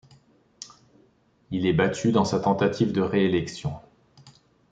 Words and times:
Il 1.51 1.67
est 1.67 1.73
battu 1.73 2.11
dans 2.11 2.25
sa 2.25 2.39
tentative 2.39 2.91
de 2.91 3.01
réélection. 3.01 3.75